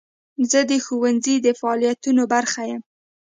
زه 0.51 0.59
د 0.71 0.73
ښوونځي 0.85 1.35
د 1.45 1.47
فعالیتونو 1.59 2.23
برخه 2.33 2.61
یم. 2.71 2.81